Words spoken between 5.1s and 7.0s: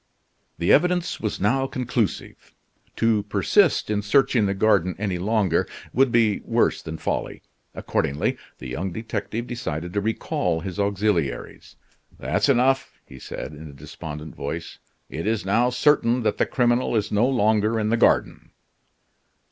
longer would be worse than